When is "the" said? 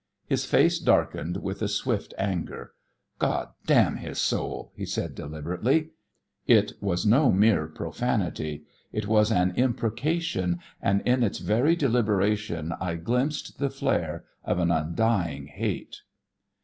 13.59-13.69